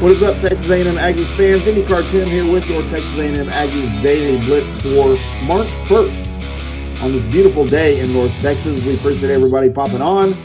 [0.00, 1.64] What is up, Texas A&M Aggies fans?
[1.64, 5.08] IndyCar Tim here with your Texas A&M Aggies Daily Blitz for
[5.44, 7.02] March 1st.
[7.02, 10.40] On this beautiful day in North Texas, we appreciate everybody popping on,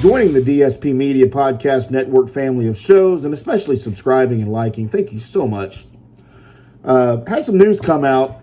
[0.00, 4.88] joining the DSP Media Podcast Network family of shows, and especially subscribing and liking.
[4.88, 5.84] Thank you so much.
[6.82, 8.40] Uh, had some news come out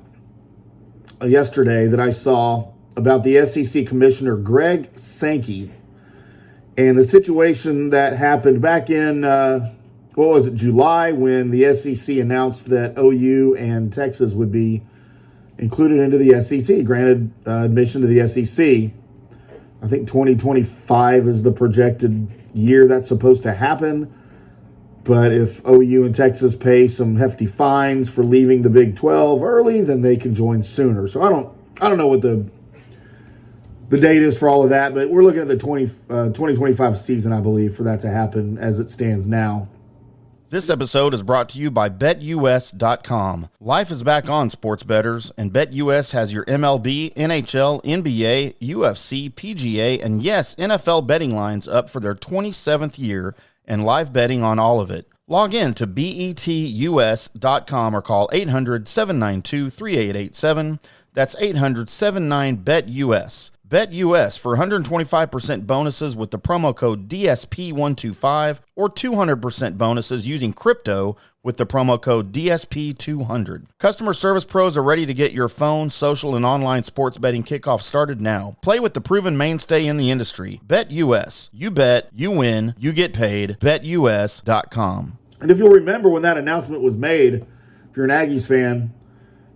[1.25, 5.71] yesterday that I saw about the SEC Commissioner Greg Sankey
[6.77, 9.23] and the situation that happened back in.
[9.23, 9.73] Uh,
[10.15, 14.83] what was it, July, when the SEC announced that OU and Texas would be
[15.57, 18.91] included into the SEC, granted uh, admission to the SEC.
[19.81, 24.13] I think 2025 is the projected year that's supposed to happen.
[25.03, 29.81] But if OU and Texas pay some hefty fines for leaving the Big 12 early,
[29.81, 31.07] then they can join sooner.
[31.07, 32.49] So I don't, I don't know what the
[33.89, 36.97] the date is for all of that, but we're looking at the 20, uh, 2025
[36.97, 39.67] season, I believe, for that to happen as it stands now.
[40.53, 43.49] This episode is brought to you by BetUS.com.
[43.59, 50.05] Life is back on, sports betters, and BetUS has your MLB, NHL, NBA, UFC, PGA,
[50.05, 54.79] and yes, NFL betting lines up for their 27th year and live betting on all
[54.79, 55.07] of it.
[55.27, 60.79] Log in to BETUS.com or call 800 792 3887.
[61.13, 63.49] That's 800 79 BETUS.
[63.73, 71.57] BetUS for 125% bonuses with the promo code DSP125 or 200% bonuses using crypto with
[71.57, 73.65] the promo code DSP200.
[73.79, 77.81] Customer service pros are ready to get your phone, social, and online sports betting kickoff
[77.81, 78.57] started now.
[78.61, 80.61] Play with the proven mainstay in the industry.
[80.67, 81.49] BetUS.
[81.51, 83.57] You bet, you win, you get paid.
[83.59, 85.17] BetUS.com.
[85.41, 87.43] And if you'll remember when that announcement was made,
[87.89, 88.93] if you're an Aggies fan,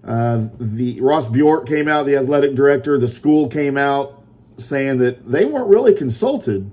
[0.04, 2.98] uh, the Ross Bjork came out, the athletic director.
[2.98, 4.24] The school came out
[4.58, 6.72] saying that they weren't really consulted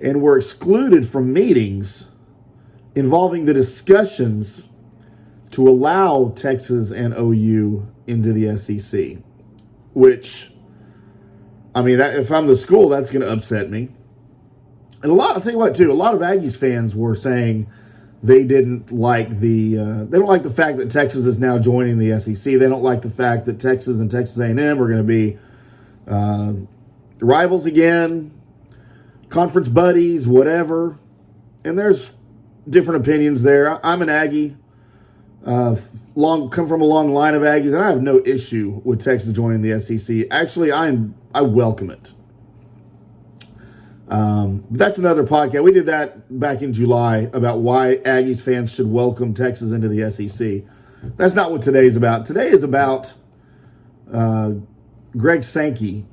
[0.00, 2.08] and were excluded from meetings
[2.94, 4.68] involving the discussions
[5.50, 9.18] to allow Texas and OU into the SEC.
[9.94, 10.52] Which,
[11.74, 13.88] I mean, that, if I'm the school, that's going to upset me.
[15.02, 17.68] And a lot, I'll tell you what, too, a lot of Aggies fans were saying
[18.22, 21.98] they didn't like the uh, they don't like the fact that Texas is now joining
[21.98, 22.58] the SEC.
[22.58, 25.38] They don't like the fact that Texas and Texas A&M are going to be
[26.08, 26.54] uh,
[27.20, 28.32] rivals again,
[29.28, 30.98] conference buddies, whatever.
[31.64, 32.12] And there's
[32.68, 33.84] different opinions there.
[33.84, 34.56] I'm an Aggie,
[35.44, 35.76] uh,
[36.14, 39.32] long come from a long line of Aggies, and I have no issue with Texas
[39.32, 40.26] joining the SEC.
[40.30, 42.12] Actually, I'm I welcome it.
[44.08, 45.64] Um, that's another podcast.
[45.64, 50.10] We did that back in July about why Aggies fans should welcome Texas into the
[50.10, 50.62] SEC.
[51.16, 52.24] That's not what today's about.
[52.24, 53.12] Today is about
[54.12, 54.52] uh,
[55.16, 56.06] Greg Sankey,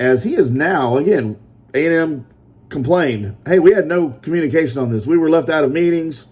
[0.00, 1.38] as he is now again.
[1.74, 2.26] A&M
[2.68, 5.06] complained, "Hey, we had no communication on this.
[5.06, 6.26] We were left out of meetings.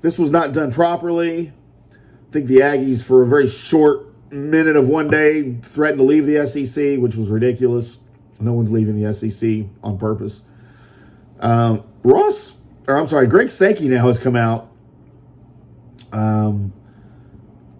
[0.00, 1.52] This was not done properly."
[1.90, 6.26] I think the Aggies, for a very short minute of one day, threatened to leave
[6.26, 7.98] the SEC, which was ridiculous.
[8.42, 10.42] No one's leaving the SEC on purpose.
[11.40, 14.70] Um, Ross, or I'm sorry, Greg Sankey now has come out
[16.12, 16.72] um,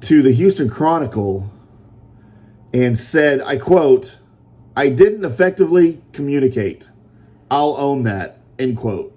[0.03, 1.51] to the Houston Chronicle
[2.73, 4.19] and said, I quote,
[4.77, 6.89] I didn't effectively communicate.
[7.51, 9.17] I'll own that, end quote.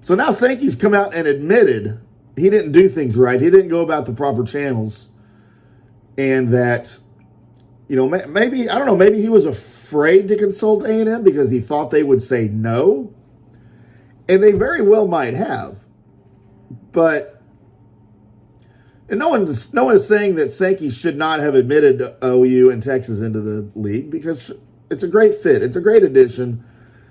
[0.00, 2.00] So now Sankey's come out and admitted
[2.36, 3.40] he didn't do things right.
[3.40, 5.08] He didn't go about the proper channels.
[6.18, 6.98] And that,
[7.88, 11.50] you know, maybe, I don't know, maybe he was afraid afraid to consult A&M because
[11.50, 13.14] he thought they would say no.
[14.28, 15.84] And they very well might have.
[16.90, 17.40] But
[19.08, 22.82] and no one's no one is saying that Sankey should not have admitted OU and
[22.82, 24.50] Texas into the league because
[24.90, 25.62] it's a great fit.
[25.62, 26.64] It's a great addition.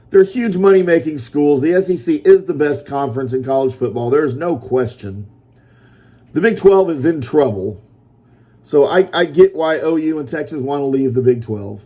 [0.09, 1.61] They're huge money making schools.
[1.61, 4.09] The SEC is the best conference in college football.
[4.09, 5.29] There's no question.
[6.33, 7.81] The Big 12 is in trouble.
[8.61, 11.85] So I, I get why OU and Texas want to leave the Big 12.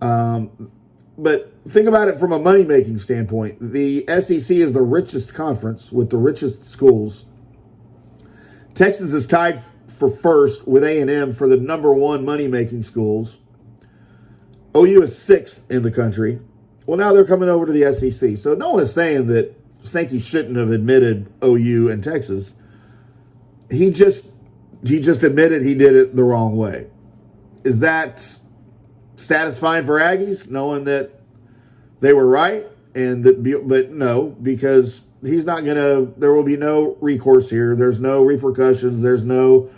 [0.00, 0.70] Um,
[1.16, 3.72] but think about it from a money making standpoint.
[3.72, 7.26] The SEC is the richest conference with the richest schools.
[8.74, 13.38] Texas is tied for first with A&M for the number one money making schools.
[14.76, 16.38] OU is sixth in the country.
[16.86, 18.36] Well, now they're coming over to the SEC.
[18.36, 22.54] So no one is saying that Sankey shouldn't have admitted OU and Texas.
[23.70, 24.30] He just
[24.86, 26.86] he just admitted he did it the wrong way.
[27.64, 28.38] Is that
[29.18, 31.10] satisfying for Aggies, knowing that
[32.00, 36.96] they were right and that, but no, because he's not to, there will be no
[37.00, 37.74] recourse here.
[37.74, 39.02] There's no repercussions.
[39.02, 39.70] There's no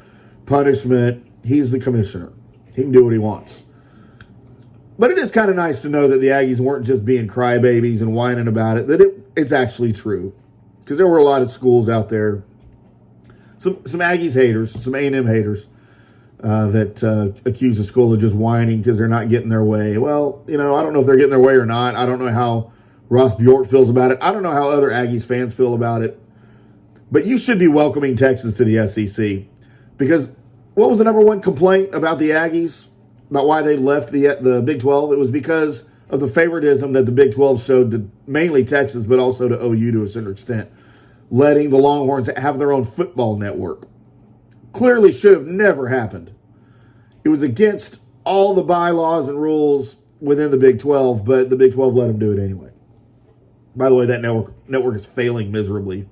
[0.46, 1.26] punishment.
[1.44, 2.32] He's the commissioner.
[2.74, 3.64] He can do what he wants.
[4.98, 8.02] But it is kind of nice to know that the Aggies weren't just being crybabies
[8.02, 10.34] and whining about it, that it, it's actually true.
[10.90, 12.42] because there were a lot of schools out there,
[13.58, 15.68] some some Aggies haters, some A and M haters.
[16.42, 19.98] Uh, that uh, accuse the school of just whining because they're not getting their way.
[19.98, 21.96] Well, you know, I don't know if they're getting their way or not.
[21.96, 22.72] I don't know how
[23.10, 24.18] Ross Bjork feels about it.
[24.22, 26.18] I don't know how other Aggies fans feel about it.
[27.12, 29.46] But you should be welcoming Texas to the SEC
[29.98, 30.30] because
[30.74, 32.86] what was the number one complaint about the Aggies
[33.30, 35.12] about why they left the the Big 12?
[35.12, 39.18] It was because of the favoritism that the Big 12 showed to mainly Texas, but
[39.18, 40.70] also to OU to a certain extent,
[41.30, 43.86] letting the Longhorns have their own football network.
[44.72, 46.34] Clearly, should have never happened.
[47.24, 51.72] It was against all the bylaws and rules within the Big 12, but the Big
[51.72, 52.70] 12 let them do it anyway.
[53.74, 56.08] By the way, that network network is failing miserably.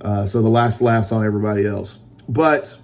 [0.00, 1.98] Uh, so the last laughs on everybody else.
[2.28, 2.78] But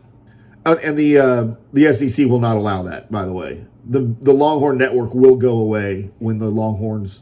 [0.67, 3.11] uh, and the uh, the SEC will not allow that.
[3.11, 7.20] By the way, the the Longhorn Network will go away when the Longhorns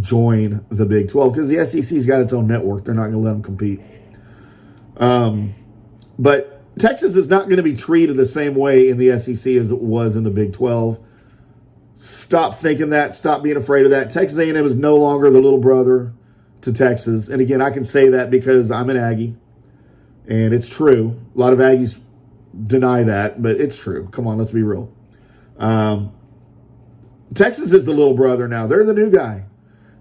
[0.00, 2.84] join the Big Twelve because the SEC's got its own network.
[2.84, 3.80] They're not going to let them compete.
[4.98, 5.54] Um,
[6.18, 9.70] but Texas is not going to be treated the same way in the SEC as
[9.70, 10.98] it was in the Big Twelve.
[11.96, 13.14] Stop thinking that.
[13.14, 14.08] Stop being afraid of that.
[14.08, 16.14] Texas A&M is no longer the little brother
[16.62, 17.28] to Texas.
[17.28, 19.36] And again, I can say that because I'm an Aggie,
[20.26, 21.20] and it's true.
[21.34, 22.00] A lot of Aggies
[22.66, 24.08] deny that, but it's true.
[24.08, 24.92] Come on, let's be real.
[25.58, 26.12] Um,
[27.34, 28.66] Texas is the little brother now.
[28.66, 29.44] They're the new guy.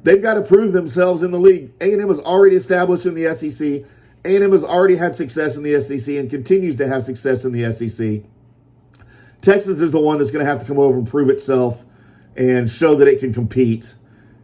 [0.04, 1.74] They've got to prove themselves in the league.
[1.82, 3.84] A&M is already established in the SEC.
[4.26, 7.72] A&M has already had success in the SEC and continues to have success in the
[7.72, 8.24] SEC.
[9.42, 11.86] Texas is the one that's going to have to come over and prove itself
[12.36, 13.96] and show that it can compete.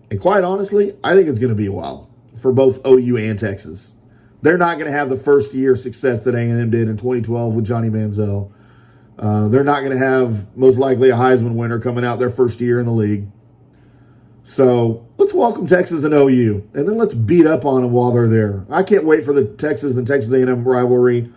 [0.10, 3.38] And quite honestly, I think it's going to be a while for both OU and
[3.38, 3.94] Texas.
[4.42, 7.66] They're not going to have the first year success that A&M did in 2012 with
[7.66, 8.52] Johnny Manziel.
[9.18, 12.62] Uh, they're not going to have most likely a Heisman winner coming out their first
[12.62, 13.28] year in the league.
[14.46, 18.28] So let's welcome Texas and OU, and then let's beat up on them while they're
[18.28, 18.64] there.
[18.70, 21.34] I can't wait for the Texas and Texas A&M rivalry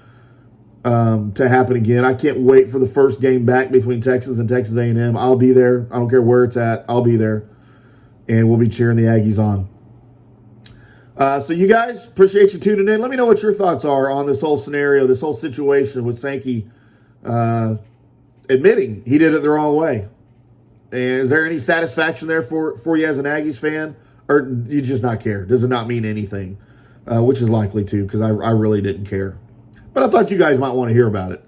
[0.85, 2.05] um, to happen again.
[2.05, 5.17] I can't wait for the first game back between Texas and Texas A&M.
[5.17, 5.87] I'll be there.
[5.91, 6.85] I don't care where it's at.
[6.87, 7.49] I'll be there,
[8.29, 9.71] and we'll be cheering the Aggies on.
[11.17, 13.01] Uh, so you guys, appreciate you tuning in.
[13.01, 16.19] Let me know what your thoughts are on this whole scenario, this whole situation with
[16.19, 16.69] Sankey
[17.25, 17.77] uh,
[18.51, 20.09] admitting he did it the wrong way.
[20.91, 23.97] And is there any satisfaction there for, for you as an Aggies fan?
[24.29, 25.45] Or do you just not care?
[25.45, 26.59] Does it not mean anything?
[27.11, 29.39] Uh, which is likely to, because I, I really didn't care.
[29.95, 31.45] But I thought you guys might want to hear about it.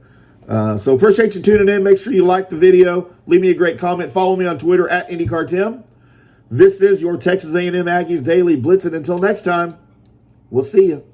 [0.48, 1.82] Uh, so appreciate you tuning in.
[1.82, 3.14] Make sure you like the video.
[3.26, 4.10] Leave me a great comment.
[4.10, 5.84] Follow me on Twitter at IndyCarTim.
[6.50, 8.84] This is your Texas A&M Aggies Daily Blitz.
[8.84, 9.78] And until next time,
[10.50, 11.09] we'll see you.